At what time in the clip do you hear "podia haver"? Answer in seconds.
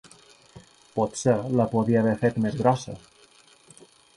1.75-2.17